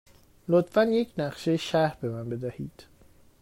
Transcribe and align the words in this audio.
لطفاً 0.49 0.83
یک 0.83 1.09
نقشه 1.17 1.57
شهر 1.57 1.97
به 2.01 2.09
من 2.09 2.29
بدهید. 2.29 2.85